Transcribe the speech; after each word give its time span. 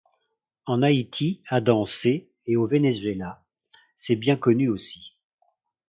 En 0.65 0.81
Haïti 0.81 1.43
a 1.47 1.61
dansé 1.61 2.27
et 2.47 2.55
au 2.55 2.65
Venezuela, 2.65 3.43
c'est 3.95 4.15
bien 4.15 4.35
connu 4.35 4.67
aussi. 4.67 5.13